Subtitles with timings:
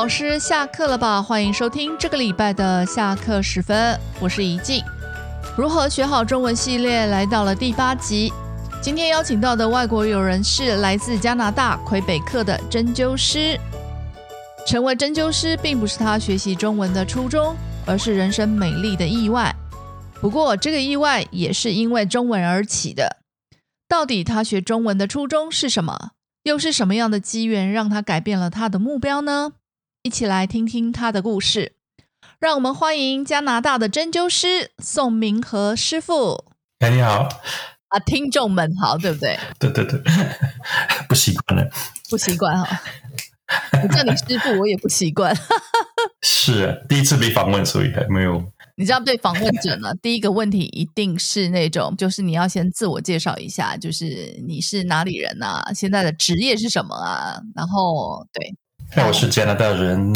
[0.00, 1.22] 老师下课了吧？
[1.22, 4.82] 欢迎收听这个礼拜的下课时分，我是怡静。
[5.58, 8.32] 如何学好中文系列来到了第八集，
[8.80, 13.60] 今天邀请到的外国友人是来自加拿大魁北克的针灸师。
[14.66, 17.54] 成为针灸师并不是他学习中文的初衷，
[17.84, 19.54] 而是人生美丽的意外。
[20.18, 23.18] 不过这个意外也是因为中文而起的。
[23.86, 26.12] 到底他学中文的初衷是什么？
[26.44, 29.52] 又是什么样的机缘让他改变了他的目标呢？
[30.02, 31.74] 一起来听听他的故事。
[32.38, 36.46] 让我们欢迎加拿大的针灸师宋明和师傅。
[36.78, 37.28] 哎，你好
[37.88, 39.38] 啊，听众们好，对不对？
[39.58, 40.00] 对对对，
[41.06, 41.70] 不习惯了，
[42.08, 42.80] 不习惯哈。
[43.82, 45.36] 我叫你师傅，我也不习惯。
[46.22, 48.42] 是啊，第一次被访问，所以还没有。
[48.76, 57.38] 你知道，对访问者呢， 第一个问题一定是那种，就是你要先自我介绍一下，就是你是哪里人啊，现在的职业是什么啊？
[57.54, 58.56] 然后，对。
[58.96, 60.12] 那我是加拿大人，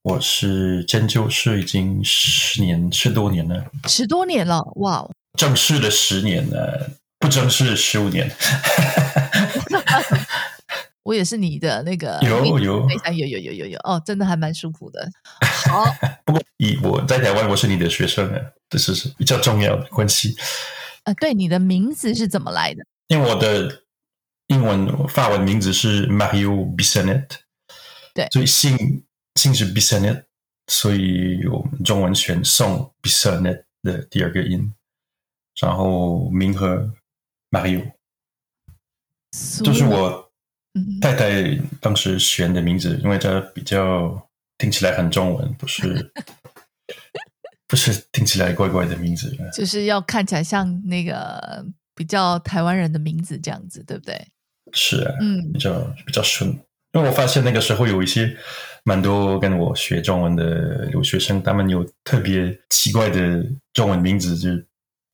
[0.00, 5.06] 我是针灸师，已经十年十多年了，十多年了，哇！
[5.36, 8.30] 正式的十年了，不正式十五年。
[11.04, 15.06] 我也是你的那个有有有有有有有哦，真的还蛮舒服的。
[15.68, 15.84] 好，
[16.24, 20.34] 不过以我在台湾，我是你的学生啊，这是比较重要的关系。
[21.04, 22.82] 呃，对，你的名字是怎么来的？
[23.08, 23.82] 因为我的
[24.46, 27.26] 英文法文名字是 Mario Bissonet。
[28.14, 30.22] 对，所以姓姓是 b i s s o n e t
[30.68, 34.72] 所以我们中文选宋 b i s s o n e t 的第二个音，
[35.60, 36.90] 然后名和
[37.50, 37.92] Mario，
[39.62, 40.32] 就是我
[41.02, 46.12] 太太当时选的名字，因为它比较听起来很中文，不是
[47.68, 54.28] 不是听起来怪怪的名字，就是要看起来像那个比较台湾人的名字这样子，对不对？
[54.72, 56.58] 是啊，嗯，比较比较顺。
[56.94, 58.36] 因为我发现那个时候有一些
[58.84, 64.50] 蛮多跟我学中文的留学生，他们有特别奇怪的中文名字，就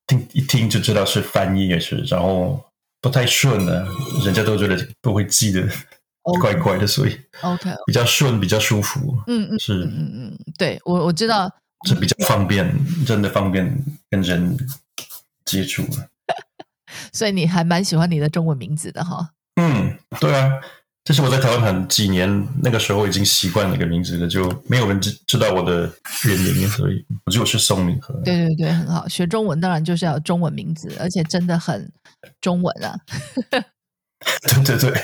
[0.07, 2.63] 听一听就知道是翻译也是，然后
[3.01, 3.87] 不太顺的，
[4.25, 5.67] 人家都觉得都会记得，
[6.41, 11.51] 怪怪的，所以 OK 比较顺，比较舒服，嗯嗯是嗯嗯，对我我知道
[11.89, 12.71] 是比较方便，
[13.07, 13.67] 真的方便
[14.11, 14.55] 跟人
[15.47, 15.83] 接触，
[17.15, 19.31] 所以你还蛮喜欢你的中文名字的哈？
[19.57, 20.61] 嗯，对啊。
[21.03, 25.91] 这是我在台湾很几年，那个时候已经习惯一个名字了，就没有人知知道我的
[26.25, 28.15] 原名，所以我就是宋明和。
[28.23, 29.09] 对对对，很好。
[29.09, 31.91] 学中文当然就是要中文名字，而且真的很
[32.41, 33.01] 中文啊。
[33.51, 33.65] 对
[34.63, 35.03] 对对。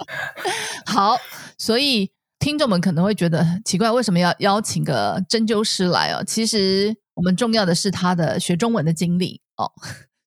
[0.86, 1.16] 好，
[1.58, 6.24] 所以听众们可能会觉得奇怪，为什么要邀请个针灸师来哦？
[6.26, 9.70] 其实我们重要的是他的学中文的经历哦。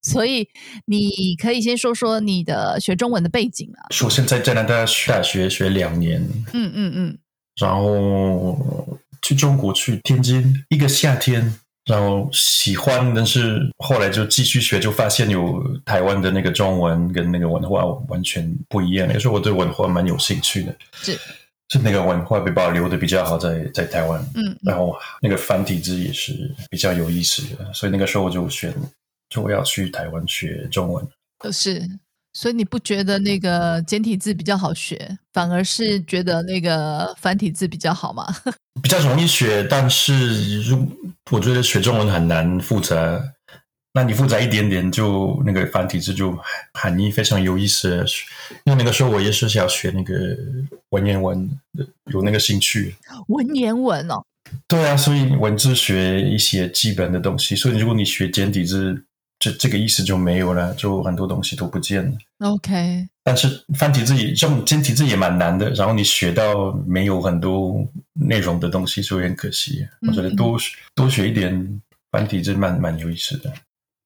[0.01, 0.49] 所以
[0.85, 3.85] 你可以先说说你的学中文的背景啊。
[3.91, 6.21] 首先在加拿大大学学两年，
[6.53, 7.17] 嗯嗯嗯，
[7.59, 19.11] 然后去中国去天津一个夏天，然后喜欢，但是后来就继续学，就发现有台湾的那个中文跟那个文化完全不一样。
[19.13, 21.19] 有时候我对文化蛮有兴趣的，是
[21.69, 28.73] 是那个文化被保留的比较好，在在台湾，嗯，然后那个繁体字也是比较有意思的，所以那个时候我就选。
[29.31, 31.07] 就要去台湾学中文，
[31.53, 31.81] 是，
[32.33, 38.27] 所以你不觉得那个简体字比较好学，反而是觉得那个繁体字比较好吗？
[38.83, 40.85] 比较容易学，但是如
[41.31, 43.23] 我觉得学中文很难复杂，
[43.93, 46.37] 那你复杂一点点，就那个繁体字就
[46.73, 48.05] 含义非常有意思。
[48.65, 50.13] 因为那个时候我也是想学那个
[50.89, 51.49] 文言文，
[52.11, 52.95] 有那个兴趣。
[53.29, 54.21] 文言文哦，
[54.67, 59.05] 对啊，所以文字学一些基本的东西，所以如果你学简体字。
[59.41, 62.11] 这这个意思就没有了，就很多东西都不见了。
[62.47, 69.83] OK，但是繁体字也这种简体字也蛮难的，然后你学到没有很多内容的东西，就有点可惜。
[70.07, 70.59] 我觉得多
[70.93, 71.81] 多学一点
[72.11, 73.51] 繁体字蛮蛮有意思的，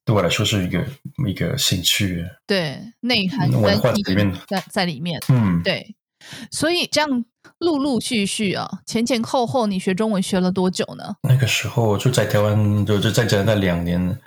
[0.06, 0.82] 对我来说是一个
[1.28, 2.26] 一个兴趣。
[2.48, 5.22] 对，内涵文化里面在在里面。
[5.28, 5.96] 嗯，对。
[6.50, 7.26] 所以这样
[7.60, 11.14] 陆陆续续啊，前前后后，你学中文学了多久呢？
[11.22, 14.18] 那个时候就在台湾，就就在加拿大两年。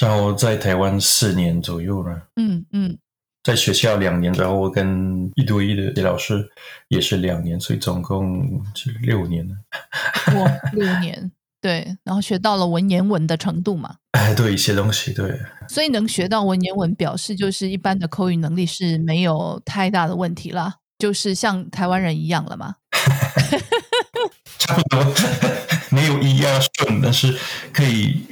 [0.00, 2.96] 然后在台湾四年左右了，嗯嗯，
[3.42, 6.48] 在学校两年，然后跟一对一的老师
[6.88, 9.54] 也是两年，所以总共是六年了。
[10.38, 13.96] 哇，六年， 对，然后学到了文言文的程度嘛？
[14.12, 15.40] 哎，对，一些东西，对。
[15.68, 22.76] 所以能学到文言文，表示就是一般的口语能力是没有太大的问题啦，就是像台湾人一样了嘛。
[24.58, 25.04] 差不多，
[25.90, 27.34] 没有一样顺，但是
[27.72, 28.22] 可以。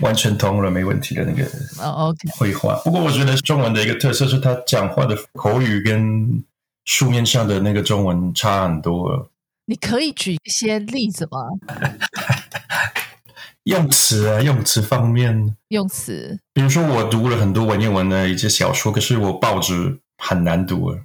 [0.00, 1.44] 完全通了，没问题的那个
[1.82, 2.76] 哦，OK，绘画。
[2.84, 6.42] 不过我觉得中文的一个特色是，他讲话的口语跟
[6.84, 9.30] 书面上的那个中文差很多。
[9.66, 11.38] 你可以举一些例子吗？
[13.64, 20.98] 用词啊，用词方面，用词，比如说我读了很多文言文的一些小说，可是我报纸很难读啊。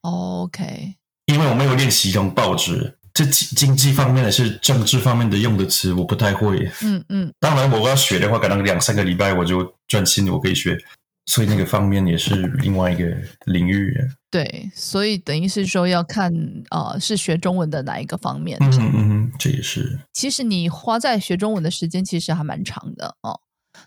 [0.00, 0.94] OK，
[1.26, 2.97] 因为我没有练习用报纸。
[3.18, 6.70] 这经经济方面的是政治方面的用的词，我不太会。
[6.84, 10.78] 嗯嗯，当然我要学的话，可能两三个礼拜我就专心，我可以学。
[11.26, 13.04] 所以那个方面也是另外一个
[13.46, 13.92] 领域。
[14.30, 16.32] 对，所以等于是说要看
[16.70, 18.56] 呃，是学中文的哪一个方面。
[18.60, 19.98] 嗯嗯嗯，这也是。
[20.12, 23.40] 其实你花在学中文的时间其实还蛮长的哦。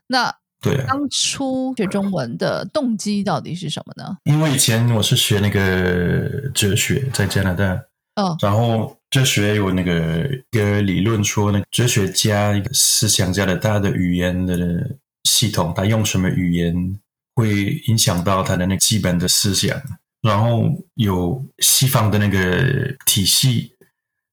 [0.07, 4.17] 那对，当初学中文的动机到底是什么呢？
[4.25, 7.81] 因为以前我是学那个哲学，在加拿大。
[8.17, 16.99] 哦，然后哲学有那个一个理论说，那个哲学家一个思想家的他的语言的系统，他用什么语言
[17.35, 19.79] 会影响到他的那基本的思想。
[20.21, 20.63] 然后
[20.95, 23.75] 有西方的那个体系，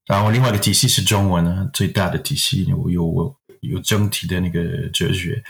[0.07, 5.43] 然后另外一个体系是中文啊，最大的体系有有有整体的那个哲学。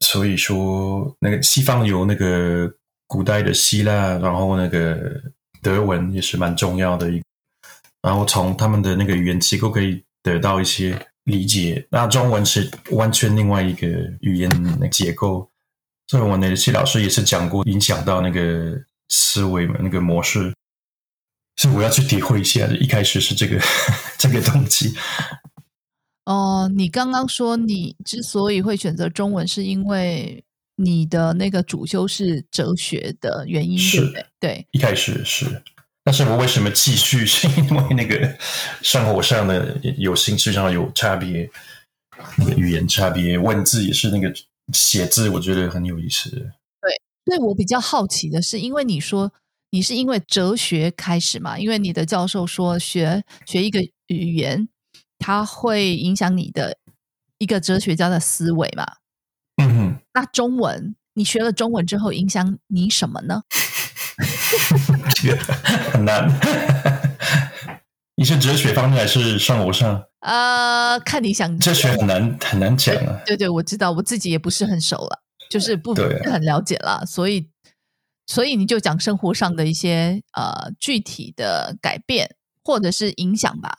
[0.00, 2.72] 所以说，那个西方有那个
[3.06, 5.22] 古代的希腊，然后那个。
[5.60, 7.20] 德文也是蛮重要的，一
[8.02, 11.86] 然后从他们的那个语言结构可以得到一些理解。
[11.90, 13.86] 那中文是完全另外一个
[14.20, 15.50] 语言的结构，
[16.06, 18.74] 所以我那些老师也是讲过，影响到那个
[19.08, 20.54] 思维嘛，那个模式。
[21.56, 23.60] 所以我要去体会一下，一开始是这个
[24.18, 24.94] 这个动机。
[26.24, 30.44] 哦，你刚刚说你之所以会选择中文，是因为。
[30.80, 34.24] 你的那个主修是哲学的原因，对不对？
[34.38, 35.60] 对，一开始是，
[36.08, 37.26] 但是我为什么继续？
[37.26, 38.34] 是因为那个
[38.80, 41.50] 生活上的有兴趣上有差别，
[42.38, 44.32] 那个语言差别，文字也是那个
[44.72, 46.30] 写字，我觉得很有意思。
[46.30, 46.90] 对，
[47.26, 49.30] 所以我比较好奇的是，因为你说
[49.68, 51.58] 你是因为哲学开始嘛？
[51.58, 54.66] 因为你的教授说学学一个语言，
[55.18, 56.78] 它会影响你的
[57.36, 58.86] 一个哲学家的思维嘛？
[59.62, 63.42] 嗯哼，那中文你学了中文之后影响你什么呢？
[65.16, 65.54] 这 个
[65.92, 66.28] 很难。
[68.16, 70.02] 你是哲学方面还是生活上？
[70.20, 71.56] 呃，看你想。
[71.58, 73.20] 哲学很难很难讲啊。
[73.24, 77.48] 对对，我知道，我自己也不是很熟了，就是不是很了解了，所以
[78.26, 82.34] 所以你就讲生活上的一些呃具体的改变
[82.64, 83.78] 或者是影响吧。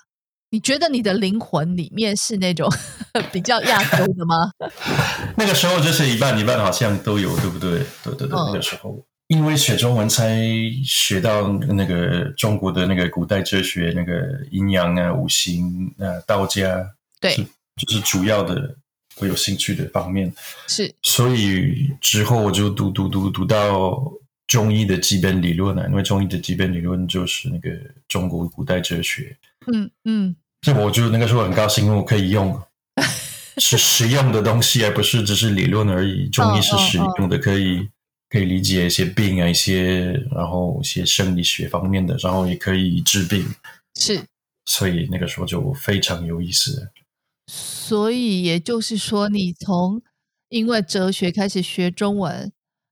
[0.52, 2.68] 你觉得你的灵魂里面是那种
[3.32, 4.50] 比较亚洲的吗？
[5.38, 7.86] 那个时候就是一半一半，好像都有，对不对？
[8.04, 10.42] 对对对，那个时候因为学中文才
[10.84, 16.84] 学到那个中国的那个古代哲学，那个阴阳啊、五行啊、道家，
[17.22, 18.76] 对，就是主要的
[19.18, 20.34] 我有兴趣的方面。
[20.66, 24.02] 是，所以之后我就读读读读到
[24.48, 27.70] 中医的基本理论了，因为中医的基本理论就是那个
[28.08, 29.38] 中国古代哲学。
[29.72, 32.60] 嗯嗯，这我就那个时候很高兴，因为我可以用
[33.62, 36.28] 是实用的东西，而不是只是理论而已。
[36.30, 37.88] 中医是实用的，可以
[38.30, 43.46] 可以理解一些病啊，一些然后一些生理学方面的，然后也可以治病。
[43.96, 44.24] 是，
[44.66, 46.92] 所以那个时候就非常有意思。
[47.48, 50.02] 所以也就是说，你从
[50.50, 52.52] 因为哲学开始学中文，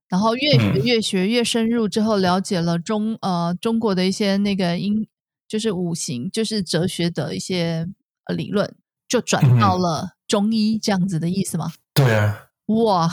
[0.10, 5.08] 然后越学越学越深入之后，了解了中呃中国的一些那个音。
[5.50, 7.88] 就是五行，就是哲学的一些
[8.36, 8.76] 理论，
[9.08, 11.72] 就转到了中医这样子的意思吗？
[11.94, 13.10] 对啊，哇，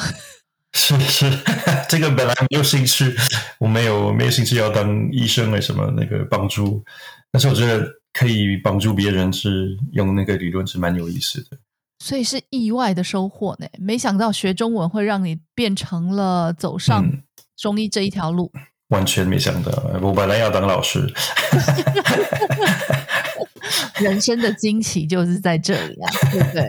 [0.75, 1.31] 是是，
[1.89, 3.15] 这个本来没有兴趣，
[3.59, 6.85] 我没有没有兴趣要当医生为什么那个帮助，
[7.31, 11.57] 但是我觉得可以帮助别人，是用那个理论是蛮有意思的，
[12.01, 13.67] 所以是意外的收获呢。
[13.79, 17.05] 没想到学中文会让你变成了走上
[17.57, 18.53] 中医这一条路。
[18.89, 21.01] 完全没想到，我本来要当老师。
[24.01, 26.69] 人生的惊喜就是在这里啊，对不对？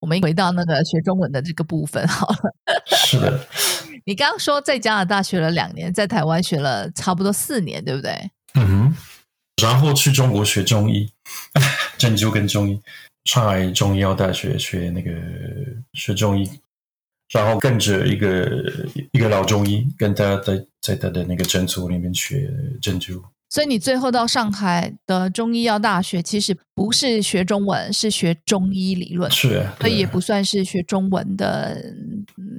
[0.00, 2.36] 我们回到那个学中文的这个部分好了。
[2.86, 3.46] 是的，
[4.04, 8.30] 你刚刚说在加拿大学了两年，在台湾学了差不多四年，对不对？
[8.54, 8.96] 嗯哼。
[9.62, 11.10] 然后去中国学中医，
[11.96, 12.80] 针灸跟中医，
[13.24, 15.12] 上海中医药大学学那个
[15.92, 16.50] 学中医。
[17.32, 18.46] 然后跟着一个
[19.12, 23.20] 一个老中医，跟他在在他的那个诊所里面学针灸。
[23.54, 29.30] 所以你最后到上海的中医药大学，其实不是学中文，是学中医理论。
[29.30, 31.80] 是啊，所以也不算是学中文的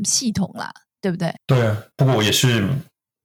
[0.06, 0.72] 系统啦，
[1.02, 1.36] 对不对？
[1.46, 2.66] 对啊，不过我也是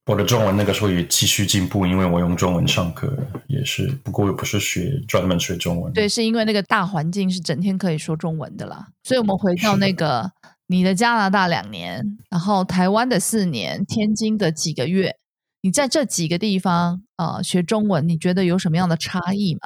[0.06, 3.86] 我的中文那个时候也继续进步，因为我用中文上课也是。
[4.02, 8.88] 不过又不是学专门学中文，对，是因为那个大环境是整天可以说中文的啦。
[9.04, 10.32] 所以我们回到那个。
[10.66, 15.16] 你的加拿大两年，然后台湾的四年，天津的几个月，
[15.62, 19.60] 你在这几个地方呃学中文，你觉得有什么样的差异吗？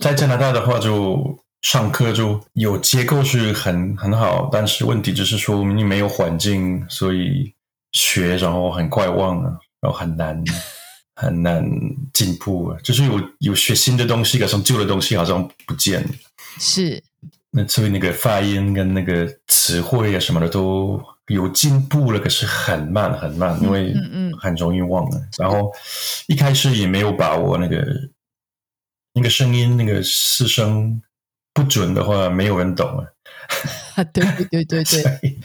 [0.00, 7.52] 在加拿大的话，就上课就有结构是很很好，但是问题就是说你没有环境，所以
[7.92, 10.42] 学然后很快忘了，然后很难
[11.16, 11.64] 很难
[12.12, 12.78] 进步啊。
[12.82, 16.08] 就是有有学新的东西，可是旧的东西好像不见了。
[16.58, 17.02] 是，
[17.50, 23.94] 那所以那个发音跟那个词汇啊什么的都有进步了，可是很慢很慢，因为
[24.40, 25.20] 很容易忘了。
[25.38, 25.72] 然后
[26.26, 27.86] 一开始也没有把握那个
[29.14, 31.00] 那个声音那个四声
[31.54, 33.06] 不准的话，没有人懂啊。
[34.12, 35.38] 对对对对，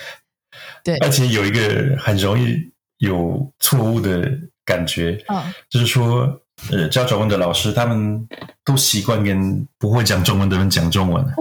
[0.83, 4.27] 对 而且有一个很容易有错误的
[4.65, 6.41] 感觉，嗯，就是说，
[6.71, 8.27] 呃，教中文的老师他们
[8.63, 11.23] 都习惯跟不会讲中文的人讲中文。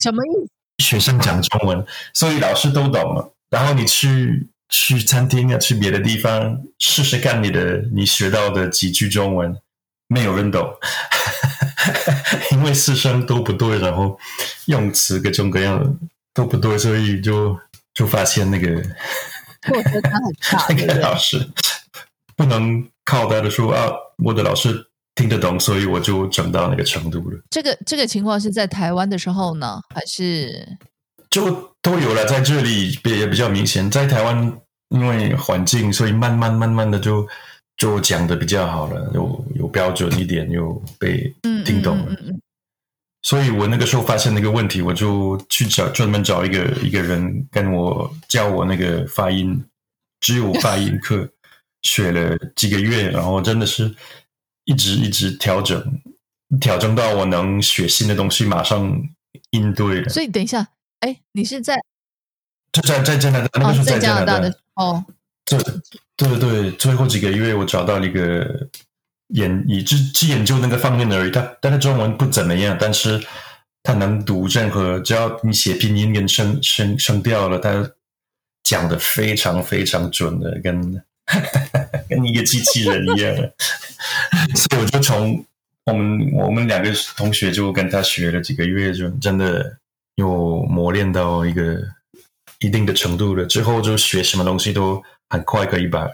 [0.00, 0.50] 什么意思？
[0.80, 1.84] 学生讲中文，
[2.14, 3.32] 所以老师都懂了。
[3.50, 9.56] 然后你去去餐厅啊，去别的地方试试看你的你学到的几句中文，
[10.06, 10.72] 没有人懂，
[12.52, 14.18] 因为四声都不对，然后
[14.66, 15.92] 用词各种各样的
[16.32, 17.58] 都不对，所以就
[17.92, 18.80] 就发现那个
[19.62, 20.86] 挫折感很大， 那对不对？
[20.86, 21.50] 个老师
[22.36, 23.90] 不能靠他的说啊，
[24.24, 24.89] 我的老师
[25.20, 27.38] 听得懂，所以我就整到那个程度了。
[27.50, 30.66] 这个这个情况是在台湾的时候呢，还是
[31.28, 33.90] 就都有了，在这里也也比较明显。
[33.90, 34.58] 在台湾，
[34.88, 37.28] 因为环境，所以慢慢慢慢的就
[37.76, 42.06] 就讲的比较好了，有有标准一点，又被嗯听懂了。
[42.08, 42.40] 嗯嗯嗯
[43.22, 49.62] 所以我那个时候发现那个问题，我就去找专门找一个一个人跟我教我那个发音，
[50.20, 51.28] 只有发音课，
[51.82, 53.94] 学了几个月，然后真的是
[54.64, 56.00] 一直一直调整，
[56.60, 59.00] 调整到我能学新的东西，马上
[59.50, 60.08] 应对了。
[60.08, 60.68] 所以等一下，
[61.00, 61.76] 哎，你是在
[62.72, 65.04] 就在在加拿大，那个哦时候在加拿大的哦，
[65.46, 65.58] 对
[66.16, 68.68] 对对，最后几个月我找到了一个
[69.28, 71.30] 研，以只只研究那个方面而已。
[71.30, 73.20] 他但他中文不怎么样，但是
[73.82, 77.90] 他能读任何，只要你写拼音跟声声声调了，他
[78.62, 81.02] 讲的非常非常准的，跟
[82.08, 83.54] 跟一个机器人一样的。
[84.54, 85.44] 所以我就从
[85.86, 89.78] 我们我们两个同学就跟他学了几个月，就真的
[90.16, 91.80] 有磨练到一个
[92.60, 93.44] 一定的程度了。
[93.46, 96.08] 之后就学什么东西都很快可以把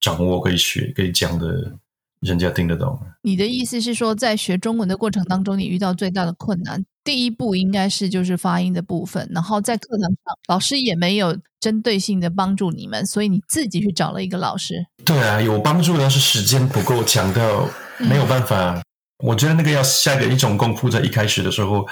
[0.00, 1.72] 掌握，可以学，可以讲的，
[2.20, 2.98] 人家听得懂。
[3.22, 10.16] 你的意思是说，在学中文的过程当中，你遇到最大的困难，第一步应该是就是发音的部分，然后在课堂上，
[10.48, 14.86] 老师也没有针对性的帮助你们，所以你自己去找了一个老师。
[15.04, 18.82] 对啊，有帮助，但是时间不够强到没有办法。
[19.22, 21.86] 我觉得那个要下个一种功夫，在一开始的时候，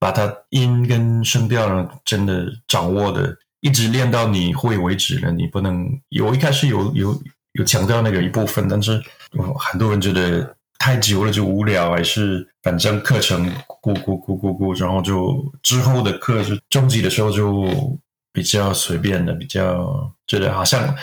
[0.00, 5.30] 把它音跟声调呢真的掌握的，一直练到你会为止了。
[5.30, 7.22] 你不能有一开始有有
[7.52, 9.02] 有强调那个一部分，但是哦
[9.58, 13.46] 很多人觉得太久了就无聊，还是反正课程
[13.82, 17.98] 咕咕咕咕咕，然后就之后的课就中级的时候就
[18.32, 20.94] 比较随便的，比较觉得好像。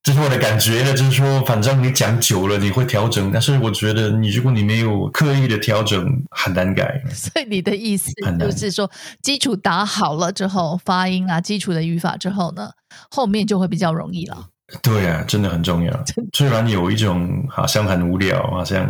[0.00, 3.30] 这是我的感觉呢，就是说，反正你讲久了，你会调整。
[3.30, 7.02] 但是我觉得，你如果你没有刻意的调整，很难改。
[7.12, 8.90] 所以你的意思就是说，
[9.20, 12.70] 基础打好了之后，发音啊，基础的语法之后呢，
[13.10, 14.48] 后面就会比较容易了。
[14.82, 16.04] 对啊，真的很重要。
[16.34, 18.86] 虽然有一种好像很无聊，好像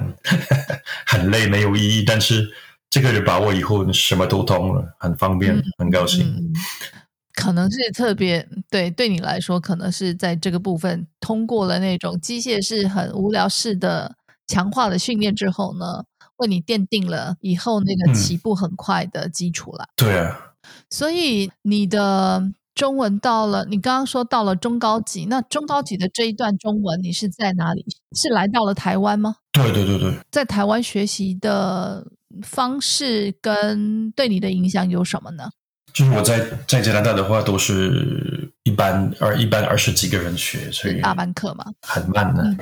[1.07, 2.49] 很累，没有意义，但是
[2.91, 6.27] 这个人把握以后，什么都通了，很方便，嗯很高兴。
[6.27, 6.53] 嗯，
[7.35, 14.17] 可能是特别对对你来说，可能是在这个部分通过了那种机械式很无聊式的
[14.49, 16.03] 强化的训练之后呢，
[16.39, 19.87] 为你奠定了以后那个嗯起步很快的基础了。
[19.95, 20.55] 对啊，
[20.91, 22.43] 所以你的
[22.79, 27.85] 中文到了，你刚刚说到了中高级，那中高级的这一段中文，你是在哪里？
[28.15, 29.35] 是来到了台湾吗？
[29.51, 32.07] 对对对对，在台湾学习的
[32.45, 35.51] 方式跟对你的影响有什么呢？
[35.93, 42.45] 就是我在在加拿大的话，都是一般二一般二十几个人学，所以大班课嘛，很慢的。
[42.45, 42.57] 嗯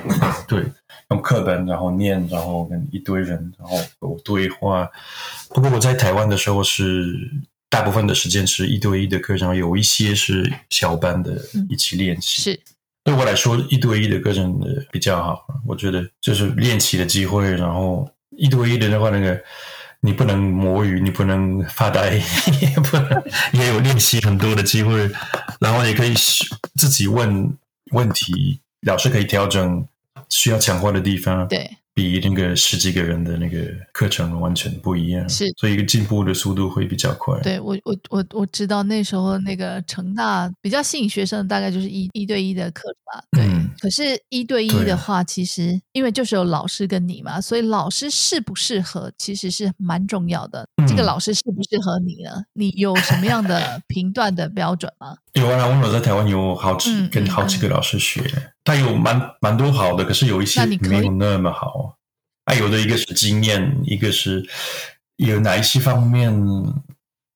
[0.47, 0.65] 对，
[1.11, 4.89] 用课本然后念，然后跟一堆人然后有对话。
[5.49, 7.13] 不过我在台湾的时候是
[7.69, 12.41] 大部分的时间是一对一的课，程有一些是小班的嗯一起练习。
[12.41, 12.59] 是
[13.03, 17.49] 对我来说，一对一的课程的比较好，我觉得就是练习的机会。
[17.55, 19.41] 然后一对一的的话，那个
[20.01, 22.15] 你不能摸鱼，你不能发呆，
[22.61, 25.09] 也不能也有练习很多的机会。
[25.59, 26.13] 然后也可以
[26.75, 27.57] 自己问
[27.91, 29.87] 问题，老师可以调整
[30.29, 31.47] 需要强化的地方。
[31.47, 33.57] 对，比那个十几个人的那个
[33.91, 37.39] 课程完全不一样，是，所以进步的速度会比较快。
[37.41, 43.23] 对我，我我我知道那时候那个成大比较吸引学生的大概就是一一对一的课吧。
[43.31, 50.67] 对，嗯可是，一对一的话，其实因为就是有老师跟你嘛，所以老师适不适合其实是蛮重要的。
[50.87, 52.43] 这个嗯老师适不适合你呢？
[52.53, 55.17] 你有什么样的 评断的标准吗？
[55.37, 58.21] 有啊，我在台湾有好几、嗯跟好几个老师学，
[58.63, 61.95] 他有蛮蛮多好的，可是有一些没有那么好。
[62.45, 64.45] 啊，有的一个是经验，一个是
[65.17, 66.33] 有哪一些方面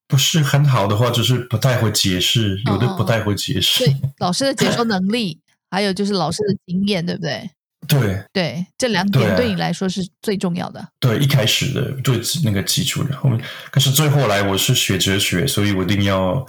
[0.07, 3.85] 不是很好的话，就是不太会解释，有的不太会解释。
[3.85, 5.39] 对，老师的解说能力，
[5.69, 7.49] 还有就是老师的经验，对不对？
[7.87, 10.87] 对对，这两点对你来说是最重要的。
[10.99, 13.41] 对，一开始的最那个基础的，后面
[13.71, 16.45] 可是最后来我是学哲学，所以我一定要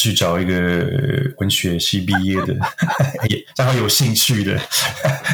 [0.00, 0.54] 去找一个
[1.38, 2.54] 文学系毕业的，
[3.28, 4.58] 也然后有兴趣的，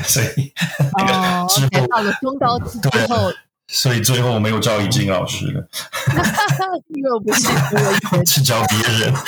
[0.04, 0.52] 所以
[0.96, 3.32] 那哦个之后，到了中高级之对后，
[3.68, 5.68] 所以最后我没有找已经老师了，
[6.96, 9.14] 因为我不是我我去找别人。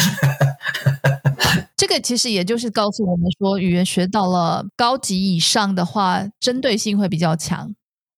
[1.76, 7.72] 这个其实也就是告诉我们说，语言学到了高级以上的话，针对性会比较强，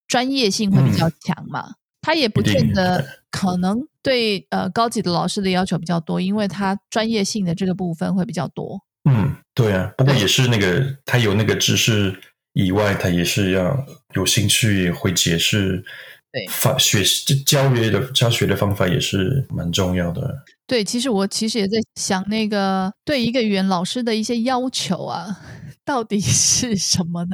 [0.09, 1.75] 专业性会比较强嘛。
[2.01, 8.81] 他也不见得可能对呃高级的老师的要求比较多，因为他专业性的这个部分会比较多。
[9.05, 12.19] 嗯，对啊，不过也是那个他有那个知识
[12.53, 15.85] 以外，他也是要有兴趣，也会解释。
[16.33, 20.33] 对法学习教学的教学的方法也是蛮重要的。
[20.65, 25.41] 对，其实我其实也在想，那个对一个语言老师的一些要求啊，
[25.85, 27.31] 到底是什么呢？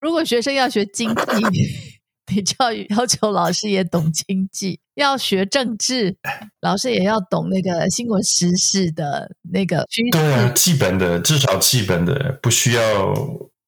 [0.00, 1.22] 如果学生要学经济，
[2.34, 6.16] 你就要要求老师也懂经济；要学政治，
[6.60, 13.14] 老师也要懂那个新闻时事的那个趋对啊，基本的至少基本的不需要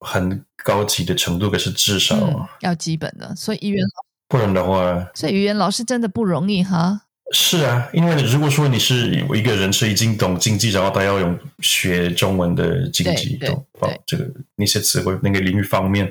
[0.01, 7.03] 很高级的程度，可是至少、嗯，要基本的，所以语言老，不然的话，所以语言老师真的不容易哈。
[7.31, 16.11] 是啊，因为如果说你是有一个人是已经懂经济，然后他要用学中文的经济懂对哦这个那些词汇那个领域方面，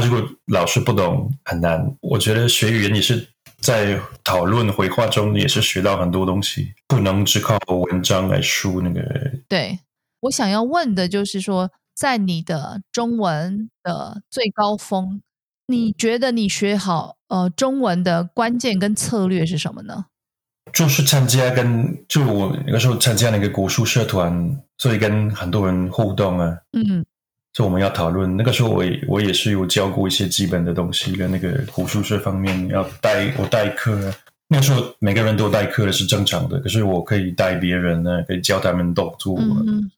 [0.00, 1.96] 他、如果老师不懂很难。
[2.00, 3.28] 我觉得学语言也是
[3.60, 9.00] 在讨论回话中也是学到很多东西，不能只靠文章来输那个。
[9.48, 9.78] 对
[10.22, 15.20] 我想要问的就是说，在你的中文的最高峰，
[15.66, 20.06] 你觉得你学好呃中文的关键跟策略是什么呢？
[20.72, 26.56] 就是参加跟就我那个时候参加那个国术社团，所以跟很多人互动啊。
[26.72, 27.04] 嗯
[27.54, 34.12] 就我们要讨论，那个时候我也我也是有教过一些基本的东西，跟那个古书这方面要代我代课。
[34.48, 39.64] 那个时候每个人都代课的是正常的，可是我可以带别人呢，可以教他们动作，嗯。
[39.66, 39.90] 嗯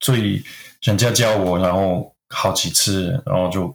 [0.00, 0.42] 所以
[0.82, 3.72] 人家教我，然后好几次，然后就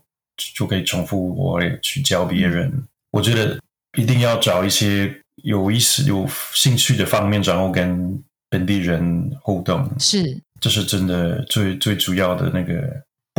[0.55, 2.69] 就可以重复我也去教别人。
[3.11, 3.57] 我觉得
[3.97, 5.09] 一定要找一些
[5.43, 9.89] 有意思、有兴趣的方面，然后跟本地人互动。
[9.99, 10.37] 是。
[10.59, 12.73] 这是真的最最主要的那个，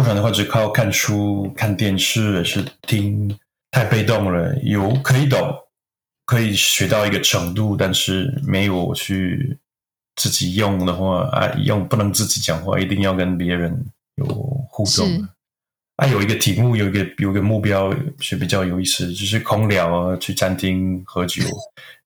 [0.03, 3.37] 不然的话只靠看书、看电视还是听，
[3.73, 4.57] 太被动了。
[4.63, 5.53] 有可以懂，
[6.25, 9.59] 可以学到一个程度，但是没有去
[10.15, 13.77] 自己用的话啊，用不能自己讲话，一定要跟别人
[14.15, 14.25] 有
[14.71, 15.29] 互是动。
[15.97, 21.43] 啊，有一个题目，有一个有一个目标是比较有意思，就是空聊啊，去餐厅喝酒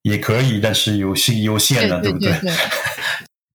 [0.00, 2.52] 也可以，但是有限有限的，不对不对。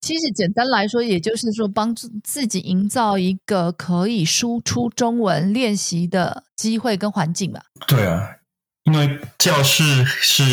[0.02, 7.62] 其实简单来说，也就是说帮助自己营造一个可以输出中文练习的机会跟环境吧。
[7.88, 8.38] 对啊，
[8.84, 10.44] 因为教室是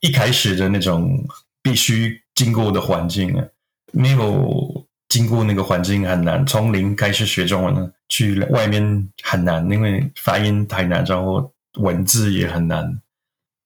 [0.00, 1.26] 一开始的那种
[1.62, 3.44] 必须经过的环境啊，
[3.92, 6.46] 没有经过那个环境很难。
[6.46, 13.00] 从零开始学中文，去外面很难，因为发音太难，然后文字也很难。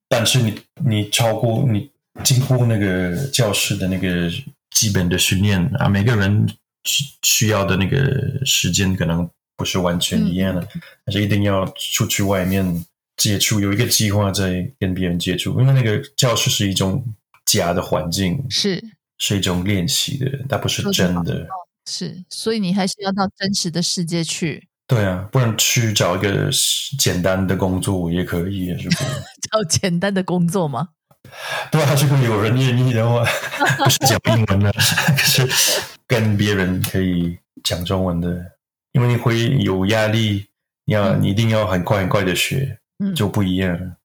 [0.09, 1.91] 但是你你超过你
[2.25, 4.31] 经过那个教室的那个
[4.75, 6.49] 基本的训练啊，每个人
[6.85, 10.67] 需需要的那个时间可能不是完全一样的，
[11.05, 12.85] 但是一定要出去外面
[13.17, 17.05] 接触，有一个计划在跟别人接触，因为那个教室是一种
[17.45, 18.83] 假的环境，是
[19.19, 21.47] 是一种练习的，它不是真的。
[21.91, 26.51] 是，所以你还是要到真实的世界去对啊，不然去找一个
[26.99, 28.97] 简单的工作也可以，也是不。
[29.51, 30.91] 找简单的工作吗？
[31.71, 33.25] 对啊，如果有人愿意的话，
[33.85, 35.49] 不是讲英文的，可是
[36.07, 38.53] 跟别人可以讲中文的，
[38.93, 40.47] 因为你会有压力，
[40.85, 43.97] 你要你一定要很快很快的学，嗯就不一样了。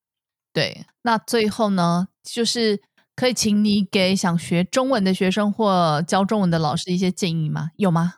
[0.54, 2.82] 对，那最后呢，就是
[3.16, 7.72] 可以请你给想学中文的学生或教中文的老师一些建议吗？
[7.76, 8.16] 有吗？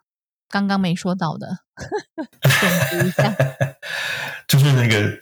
[0.49, 1.59] 刚刚没说到的，
[2.41, 3.35] 总结一下。
[4.47, 5.17] 就是那个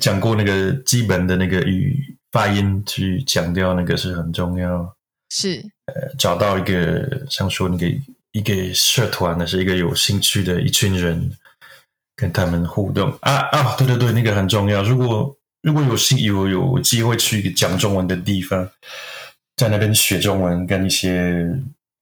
[0.00, 4.94] 讲过那个基本的那个语发音去强调那个是很重要。
[5.30, 7.86] 是，呃，找到一个像说那个
[8.30, 11.32] 一个社团，那是一个有兴趣的一群人，
[12.14, 14.84] 跟他们互动啊啊，对对对，那个很重要。
[14.84, 18.70] 如果如果有幸有有机会去一个讲中文的地方，
[19.56, 21.44] 在那边学中文，跟一些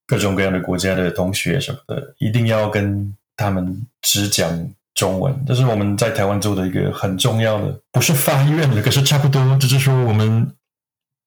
[0.06, 5.32] 各种各样的国家的同学什么的，一定要跟他们只讲中文。
[5.46, 10.52] 这是我们在台湾做的一个很重要的，不是发愿的，可是差不多，就是说我们。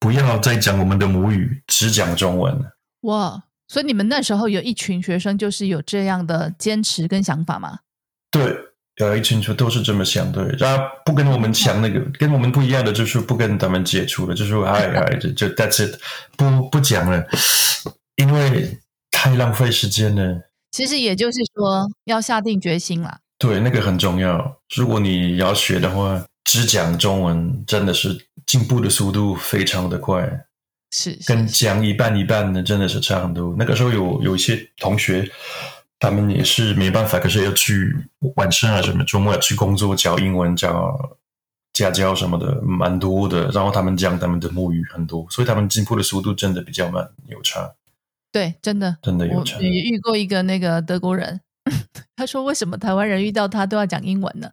[0.01, 2.57] 不要再讲我们的母语，只讲中文。
[3.01, 3.43] 哇！
[3.67, 7.79] 所以你们那时候有一群学生，就是有这样的坚持跟想法吗？
[8.31, 8.55] 对，
[8.95, 10.31] 有一群就都是这么想。
[10.31, 15.99] 对，然后不跟我们讲那个， 跟我们不一样的，就是不跟他们接触了，就是哎 哎，就就 That's it，
[16.37, 17.27] 不不讲了，
[18.15, 18.79] 因为
[19.11, 20.49] 太浪费时间了。
[20.71, 23.19] 其实也就是说，要下定决心了。
[23.39, 24.59] 对，那个很重要。
[24.75, 26.23] 如果你要学的话。
[26.45, 30.27] 只讲中文真的是进步的速度非常的快，
[30.89, 33.55] 是跟讲一半一半的真的是差很多。
[33.55, 35.29] 那个时候有有一些同学，
[35.99, 37.95] 他们也是没办法，可是要去
[38.35, 40.97] 晚上啊什么周末要去工作教英文教
[41.71, 47.75] 家教什么的蛮多的，然后他们讲他们的母语很多，所以他们进步的速度真的比较慢，有差。
[48.31, 49.59] 对，真的真的有差。
[49.59, 51.41] 也遇过一个那个德国人，
[52.15, 54.49] 他说为什么台湾人遇到他都要讲英文呢？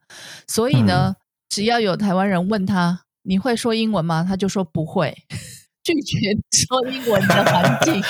[0.46, 1.14] 所以呢。
[1.48, 4.24] 只要有台湾人问他你会说英文吗？
[4.28, 5.16] 他就说不会，
[5.84, 6.18] 拒绝
[6.50, 8.02] 说英文的环境。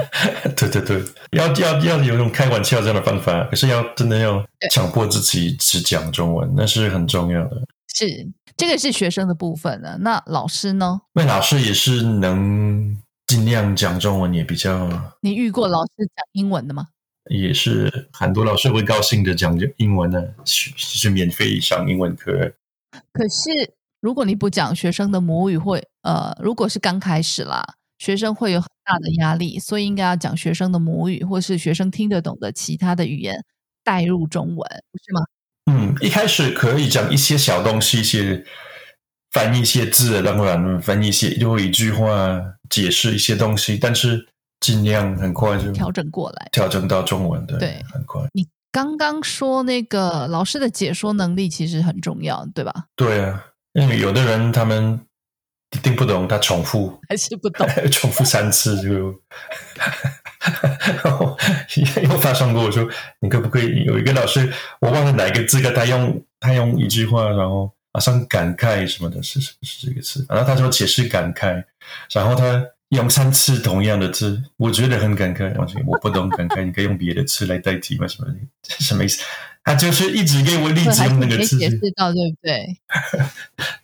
[0.56, 7.58] 对对对，要要要有种开玩笑这样的方法，可是要真的要强迫自己只讲中文，那是很重要的。
[7.94, 11.02] 是这个是学生的部分呢，那老师呢？
[11.12, 14.88] 那老师也是能尽量讲中文，也比较。
[15.20, 16.86] 你遇过老师讲英文的吗？
[17.28, 22.52] 也是很多老师会高兴的讲英文呢，是是免费上英文课。
[23.12, 33.44] 可是，如果你不讲学生的母语，会呃，如果是刚开始啦，学生会有很大的压力，所以应该要讲学生的母语，或是学生听得懂的其他的语言
[33.84, 34.56] 带入中文，
[34.90, 35.20] 不是吗？
[35.70, 38.44] 嗯，一开始可以讲一些小东西，一些
[39.32, 44.26] 翻译一些字，当然翻译一些就一句话解释一些东西，但是
[44.60, 48.22] 尽量很快就调整过来，调整到中文的，对，很快。
[48.32, 48.46] 你。
[48.70, 52.70] 刚刚说那个老师的解说能力其实很重要，对吧？
[52.94, 53.42] 对啊，
[53.72, 55.00] 因为有的人他们
[55.82, 58.90] 听不懂，他重复还是不懂， 重复三次就
[62.02, 62.64] 又发生过。
[62.64, 62.86] 我说
[63.20, 70.26] 你可不可以有一个老师，我忘了哪一个字，他用他用一句话，然后马上感慨什么的，是是是这个词。
[70.28, 71.64] 然后他说解释感慨，
[72.12, 72.62] 然后他。
[72.90, 75.54] 用三次同样的字，我觉得很感慨。
[75.86, 78.08] 我不懂感慨，你可以用别的词来代替吗？
[78.08, 78.28] 什么？
[78.62, 79.22] 什么意思？
[79.62, 82.78] 他就是一直给我例子用那个字，解释到对不对？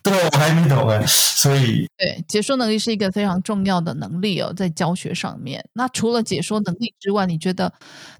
[0.01, 0.99] 对，我还没懂啊。
[1.05, 5.63] 所以，对解说能力是一个非常重要的能力哦，在教学上面。
[5.73, 7.71] 那除了解说能力之外，你觉得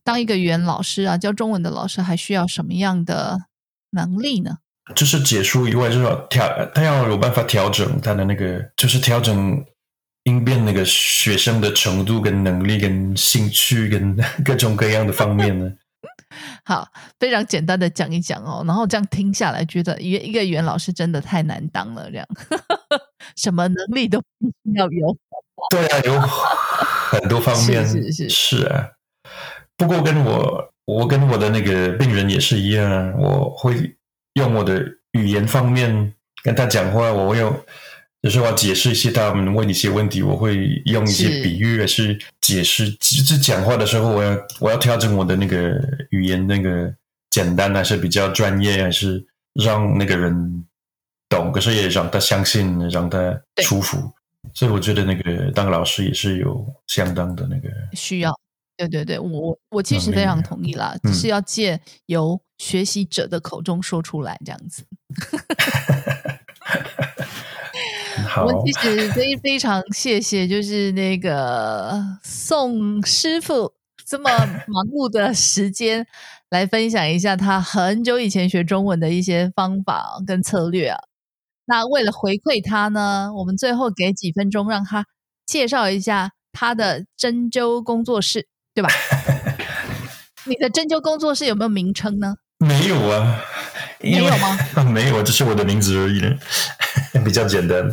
[0.04, 3.40] 当一个语言老师啊，教中文的老师还需要什么样的
[3.90, 4.60] 能力呢？
[4.96, 9.66] 就是解说以外，就是调，他要有办法调整他的那个，就是调整。
[10.26, 15.72] 应变那个学生的程度、跟能力、跟兴趣、跟 各种各样的方面呢？
[16.66, 16.88] 好，
[17.20, 22.28] 非常简单的讲一讲哦，然后这样听下来，觉得一一个语言老师真的太难当了，这样
[23.38, 24.22] 什么能力都
[24.76, 25.16] 要有。
[25.70, 28.90] 对啊，有很多方面是是是啊。
[29.78, 33.96] 不过跟我我跟我的那个病人也是一样，我会
[34.34, 37.56] 用我的语言方面跟他讲话，我会用。
[38.26, 42.90] 就是我要解释一些他们问一些问题，我会用一些比喻，还是解释。
[43.00, 46.92] 其实讲话的时候，我要我要调整我的那个语言，那个
[47.30, 50.66] 简单还是比较专业，还是让那个人
[51.30, 54.12] 懂，可是也让他相信，让他舒服。
[54.56, 58.34] 所以我觉得那个当老师也是有相当的那个需要。
[58.76, 64.84] 对对对，我我其实非常同意啦，只是要借由学习者的口中说出来，这样子。
[68.44, 73.74] 我们其实非非常谢谢，就是那个宋师傅
[74.06, 74.30] 这么
[74.68, 76.06] 忙碌的时间，
[76.50, 81.00] 来分享一下他很久以前学中文的一些方法跟策略啊。
[81.66, 85.06] 那为了回馈他呢，我们最后给几分钟，让他
[85.46, 88.90] 介绍一下他的针灸工作室，对吧？
[90.46, 92.36] 你的针灸工作室有没有名称呢？
[92.60, 93.42] 没有啊，
[94.02, 94.58] 没有吗？
[94.92, 96.22] 没有，这是我的名字而已。
[97.24, 97.90] 比较简单，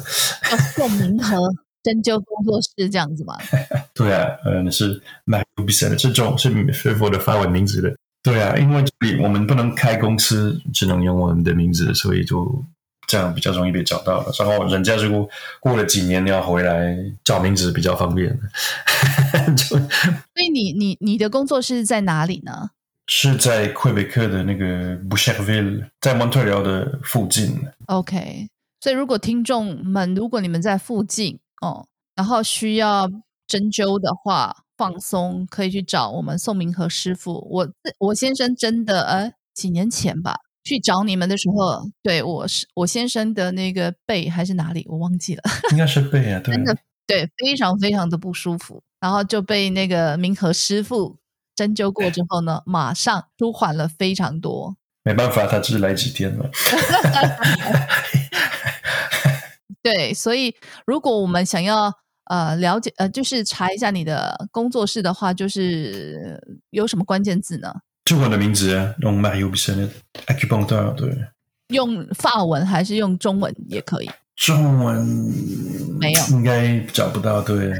[0.50, 1.36] 叫宋明和
[1.82, 3.36] 针灸工作室这样子吗？
[3.94, 7.94] 对啊，嗯，是 My Business 这种是师傅的发文名字的。
[8.22, 8.84] 对啊，因为
[9.20, 12.64] 我们不能开公司，只能用我们的名字，所以就
[13.08, 14.32] 这样比较容易被找到了。
[14.38, 15.28] 然后人家如果
[15.60, 18.38] 过了几年要回来找名字比较方便。
[19.56, 19.78] 就所
[20.44, 22.70] 以你你你的工作室在哪里呢？
[23.14, 27.60] 是在魁北克的那个 Boucherville，在蒙特利尔的附近。
[27.86, 28.48] OK，
[28.80, 33.06] 所以如果听众们，如果你们在附近哦，然后需要
[33.46, 37.46] 针灸的话，放松可以去找我们宋明和师傅。
[37.50, 46.74] 我我先生真的呃几年前吧去找你们的时候，对我是我先生的那个背还是哪里我忘记了，应该是背啊， 真的
[47.06, 51.18] 对，非常非常的不舒服，然后就被那个明和师傅。
[51.54, 54.76] 针灸过之后呢，马上舒缓了非常多。
[55.04, 56.48] 没办法，他只是来几天了。
[59.82, 60.54] 对，所以
[60.86, 61.92] 如果我们想要
[62.26, 67.74] 呃了解呃，就是查一下你的工作室的话，就是有什么关键字呢？
[68.04, 70.94] 就我的名字，用 Mario Bisson，Acupuncture。
[70.94, 71.12] 对，
[71.74, 74.10] 用法文还是用中文也可以。
[74.36, 75.04] 中文
[75.98, 77.42] 没有，应该找不到。
[77.42, 77.72] 对，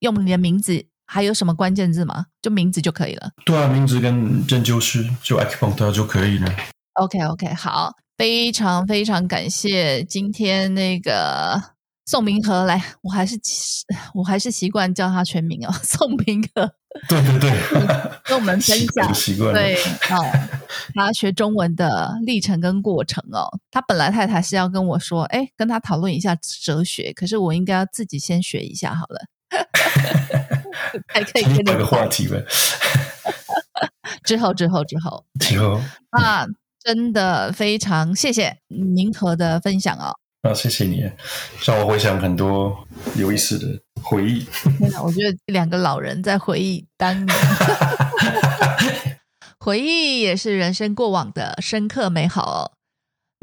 [0.00, 0.86] 用你的名字。
[1.06, 2.26] 还有什么关键字吗？
[2.40, 3.30] 就名字就可以了。
[3.44, 6.50] 对啊，名字跟针灸师就 acupuncture 就可以了。
[6.94, 11.60] OK OK，好，非常非常感谢今天那个
[12.06, 13.38] 宋明和来，我还是
[14.14, 16.70] 我还是习惯叫他全名哦， 宋明和。
[17.08, 17.50] 对对对，
[18.24, 19.74] 跟我们分享 习惯对
[20.10, 20.30] 哦，
[20.94, 23.48] 他学中文的历程跟过程哦。
[23.70, 29.24] 他本来太太是要跟我说，哎，跟他讨论一下哲学，可是我应该要自己先学一下好了。
[31.08, 32.44] 还可以跟你个话题呗。
[34.24, 36.46] 之后，之后，之后，之后啊，
[36.82, 40.14] 真的非常谢谢宁和的分享哦。
[40.42, 41.10] 啊，谢谢你，
[41.64, 42.76] 让我回想很多
[43.16, 44.44] 有意思的回忆。
[44.78, 47.38] 天哪，我觉得两个老人在回忆当年，
[49.58, 52.72] 回忆也是人生过往的深刻美好哦。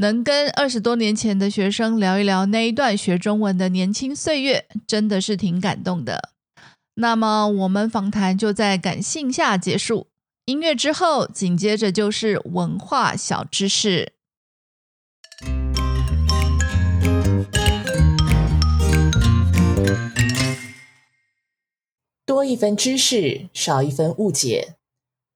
[0.02, 6.30] 能跟二十多年前的学生聊一聊那一段学中文的年轻岁月，真的是挺感动的。
[6.94, 10.08] 那么我们访谈就在感性下结束，
[10.46, 14.14] 音乐之后紧接着就是文化小知识。
[22.26, 24.76] 多一分知识，少一分误解；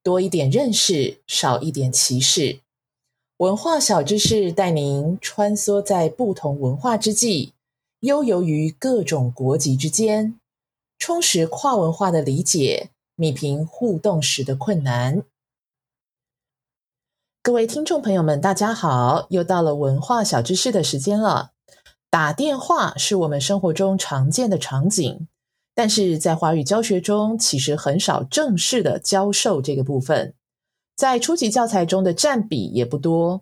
[0.02, 2.63] 多一点认识，少一点歧视。
[3.44, 7.52] 文化小知识带您穿梭在不同文化之际，
[8.00, 10.40] 悠游于各种国籍之间。
[10.98, 15.24] 充实跨文化的理解，弭平互动时的困难。
[17.42, 21.52] 各位听众朋友们，大家好，又到了文化小知识的时间了。
[22.10, 25.28] 打电话是我们生活中常见的场景，
[25.76, 30.34] 但是在华语教学中，其实很少正式的教授这个部分，
[30.96, 33.42] 在初级教材中的占比也不多。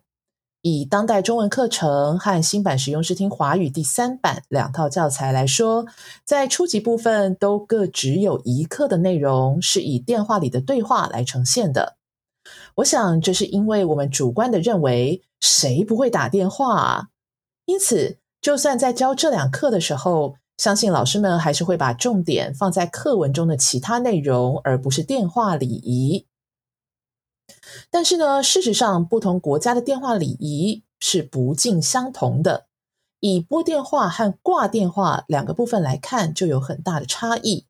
[0.64, 5.88] 以当代中文课程和新版实用视听华语第三版两套教材来说，
[6.24, 11.98] 在初级部分都各只有一课的内容是以电话里的对话来呈现的。
[12.76, 17.10] 我想这是因为我们主观的认为谁不会打电话？
[17.66, 26.28] 因此，就算在教这两课的时候，相信老师们还是会把重点放在课文中的其他内容，而不是电话礼仪。
[27.92, 32.68] 但是呢，事实上，不同国家的电话礼仪是不尽相同的。
[33.20, 37.66] 以拨电话和挂电话两个部分来看，就有很大的差异。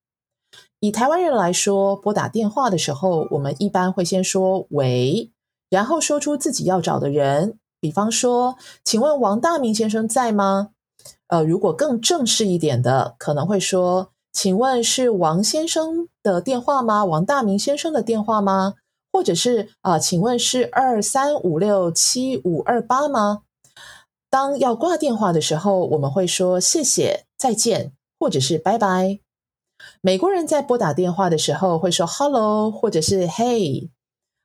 [0.80, 5.32] 以台湾人来说，拨打电话的时候，我们一般会先说“喂”，
[5.70, 7.58] 然后说出自己要找的人。
[7.80, 10.70] 比方说，请问王大明先生在吗？
[11.28, 17.04] 呃，如果更正式一点的，可能会说：“请问是王先生的电话吗？
[17.06, 18.76] 王大明先生的电话吗？”
[19.14, 23.44] 或者是啊，请问是二三五六七五二八吗？
[24.30, 29.20] 当要挂电话的时候，我们会说谢谢、再见，或者是拜拜。
[30.00, 33.90] 美国人在拨打电话的时候会说 hello，或者是 hey。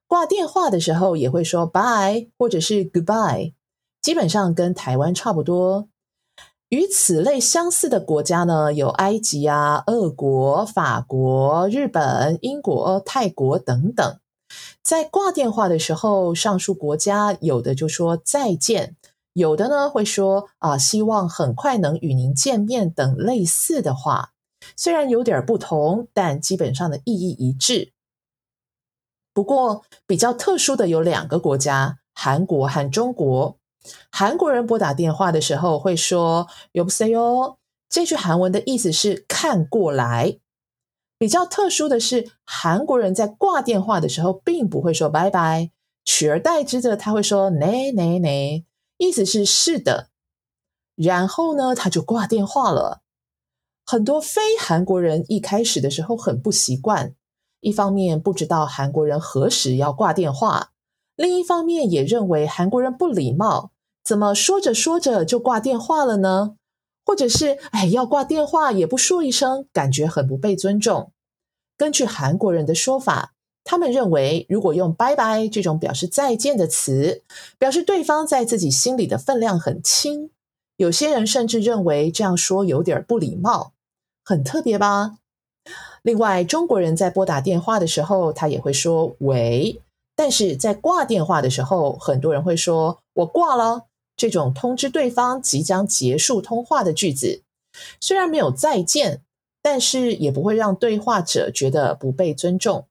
[0.08, 3.54] 挂电话的时候也会说 bye，或者是 goodbye。
[4.00, 5.88] 基本上跟台湾差不多。
[6.68, 14.18] 与此类相似的国家呢，有埃及啊、俄国、法国、日本、英国、泰国等等。
[14.82, 18.96] 在挂电话的时候，上述国家有的就说再见，
[19.32, 24.30] 有的呢会说啊，希望很快能与您见面等类似的话。
[24.76, 27.92] 虽然有点不同，但基本上的意义一致。
[29.34, 33.58] 不过比较特殊的有两个国家，韩国和中国。
[34.10, 40.38] 韩国人拨打电话的时候会说 y o b s a y o 这句韩文的意思是“看过来”。
[41.18, 45.70] 比较特殊的是，韩国人在挂电话的时候，并不会说拜拜，
[46.04, 48.64] 取而代之的他会说 “ne ne ne”，
[48.98, 50.10] 意思是是的。
[50.94, 53.02] 然后呢，他就挂电话了。
[53.84, 57.14] 很多非韩国人一开始的时候很不习惯，
[57.60, 60.72] 一方面不知道韩国人何时要挂电话，
[61.14, 63.70] 另一方面也认为韩国人不礼貌，
[64.04, 66.56] 怎么说着说着就挂电话了呢？
[67.06, 71.12] 或者是哎，要挂电话也不说一声，感觉很不被尊重。
[71.78, 77.22] 根据韩国人的说法，他们认为如果用“拜拜”这种表示再见的词，
[77.58, 80.30] 表示对方在自己心里的分量很轻。
[80.76, 83.72] 有些人甚至认为这样说有点不礼貌。
[84.24, 85.18] 很特别吧？
[86.02, 89.80] 另外，中国人在拨打电话的时候，他也会说“喂”，
[90.16, 93.86] 但是在挂电话的时候，很多人会说“我挂了”。
[94.16, 97.42] 这种通知对方即将结束通话的句子，
[98.00, 99.22] 虽然没有再见，
[99.60, 102.86] 但是也不会让对话者觉得不被尊重。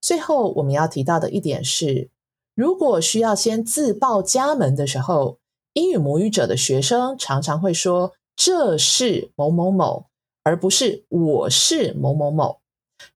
[0.00, 2.10] 最后，我们要提到的一点是，
[2.54, 5.38] 如果需要先自报家门的时候，
[5.72, 10.06] 英语母语者的学生常常会说“这是某某某”。
[10.46, 12.60] 而不是我是某某某，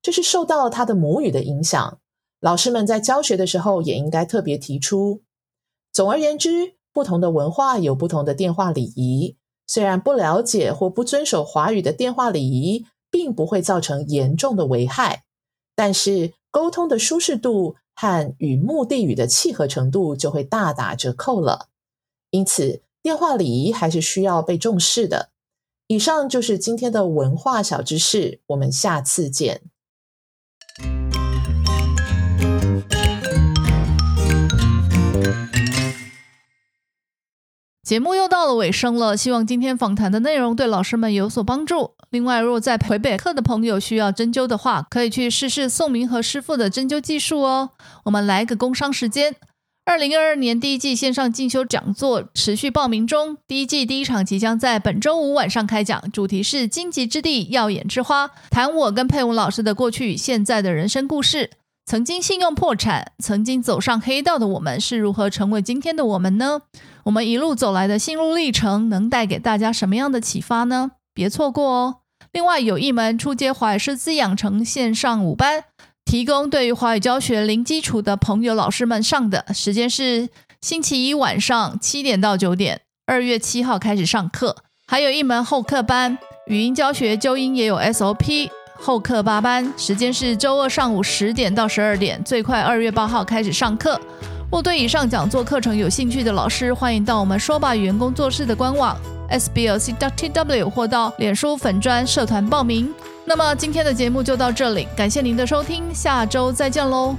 [0.01, 2.01] 这是受到他的母语的影响。
[2.41, 5.21] 老师们在教学的时候也应该特别提出。
[5.93, 9.37] 总而言之，不同的文化有不同的电话礼仪。
[9.69, 15.23] 虽然不了解或不遵守华语的电话礼仪，并不会造成严重的危害，
[15.77, 21.69] 但是沟通的舒适度和与目的语的契合程度就会大打折扣了。
[22.31, 25.31] 因此，电话礼仪还是需要被重视的。
[25.87, 29.63] 以上就是今天的文化小知识，我们下次见。
[37.89, 41.93] 节目又到了尾声了，希望今天访谈的内容对老师们有所帮助。
[42.11, 47.71] 另外，若在回北课的朋友需要针灸的话，可以去试试宋明和师傅的针灸技术哦。
[48.05, 49.35] 我们来个工商时间。
[49.87, 61.53] 二零二二年第一季线上进修讲座持续报名中，第一季第一场即将在本周五晚上开讲，主题是“荆棘之地，耀眼之花”，谈我跟佩文老师的过去与现在的人生故事。
[61.87, 66.61] 曾经信用破产，曾经走上黑道的我们是如何成为今天的我们呢？
[67.05, 70.93] 我们一路走来的心路历程，能带给大家什么样的启发呢？
[71.15, 71.97] 别错过哦！
[72.33, 75.65] 另外有一门初阶华语师资养成线上五班。
[76.05, 80.31] 提供对于华语教学零基础的朋友、老师们上的时间是
[80.63, 84.57] 星期一晚上七点到九点，二月七号开始上课。
[84.87, 94.01] 还有一门后课班，语音教学纠音也有 SOP 后课八班，时间是周二上午十点到十二点，最快二月八号开始上课。
[94.51, 98.97] 若对以上讲座课程有兴趣的老师，欢迎到我们说吧语言工作室的官网
[99.31, 102.93] sblc.tw 或到脸书粉专社团报名。
[103.27, 107.15] 那么今天的节目就到这里，感谢您的收听，下周再见喽。